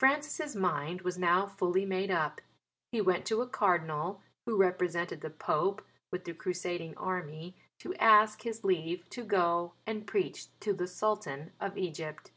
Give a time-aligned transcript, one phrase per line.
[0.00, 2.40] Francis' mind was now fully made up.
[2.90, 5.80] He went to a Cardinal, who represented the Pope,
[6.10, 11.52] with the Crusading Army to ask his leave to go and preach to the Sultan
[11.60, 12.32] of Egypt.